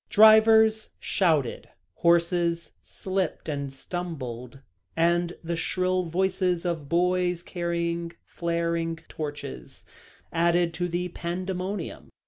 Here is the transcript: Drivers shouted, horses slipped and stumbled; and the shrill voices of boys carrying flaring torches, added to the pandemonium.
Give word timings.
Drivers 0.09 0.89
shouted, 0.99 1.69
horses 1.97 2.71
slipped 2.81 3.47
and 3.47 3.71
stumbled; 3.71 4.61
and 4.97 5.37
the 5.43 5.55
shrill 5.55 6.05
voices 6.05 6.65
of 6.65 6.89
boys 6.89 7.43
carrying 7.43 8.11
flaring 8.25 8.95
torches, 9.07 9.85
added 10.33 10.73
to 10.73 10.87
the 10.87 11.09
pandemonium. 11.09 12.09